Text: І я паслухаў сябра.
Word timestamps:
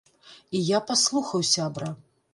І 0.59 0.61
я 0.69 0.79
паслухаў 0.93 1.47
сябра. 1.53 1.95